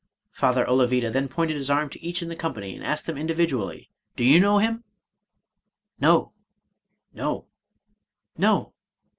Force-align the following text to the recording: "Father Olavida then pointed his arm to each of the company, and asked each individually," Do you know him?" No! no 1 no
"Father 0.31 0.65
Olavida 0.65 1.11
then 1.13 1.27
pointed 1.27 1.55
his 1.57 1.69
arm 1.69 1.87
to 1.91 2.03
each 2.03 2.23
of 2.23 2.27
the 2.27 2.35
company, 2.35 2.73
and 2.75 2.83
asked 2.83 3.07
each 3.07 3.15
individually," 3.15 3.91
Do 4.15 4.23
you 4.23 4.39
know 4.39 4.57
him?" 4.57 4.83
No! 6.01 6.31
no 7.13 7.33
1 7.33 7.45
no 8.39 8.73